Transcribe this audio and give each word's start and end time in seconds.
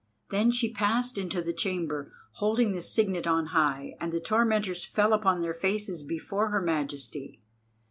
Then 0.31 0.49
she 0.49 0.73
passed 0.73 1.15
into 1.15 1.43
the 1.43 1.53
chamber, 1.53 2.11
holding 2.31 2.71
the 2.71 2.81
signet 2.81 3.27
on 3.27 3.45
high, 3.53 3.93
and 3.99 4.11
the 4.11 4.19
tormentors 4.19 4.83
fell 4.83 5.13
upon 5.13 5.41
their 5.43 5.53
faces 5.53 6.01
before 6.01 6.49
her 6.49 6.59
majesty. 6.63 7.39